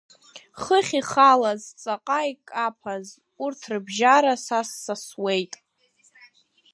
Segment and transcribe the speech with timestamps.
[0.61, 3.07] Хыхь ихалаз, ҵаҟа икаԥаз,
[3.43, 5.53] урҭ рыбжьара са ссасуеит.